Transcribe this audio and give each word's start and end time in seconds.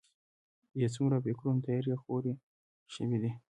يې 0.79 0.87
څومره 0.95 1.17
په 1.23 1.29
فکرونو 1.33 1.63
تيارې 1.65 1.95
خورې 2.01 2.33
شوي 2.95 3.17
دي. 3.23 3.31